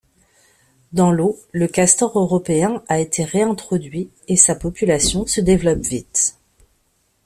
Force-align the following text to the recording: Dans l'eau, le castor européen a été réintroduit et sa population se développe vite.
Dans 0.93 1.11
l'eau, 1.11 1.37
le 1.51 1.67
castor 1.67 2.17
européen 2.17 2.81
a 2.87 2.99
été 2.99 3.23
réintroduit 3.23 4.09
et 4.27 4.35
sa 4.35 4.55
population 4.55 5.27
se 5.27 5.41
développe 5.41 5.81
vite. 5.85 6.39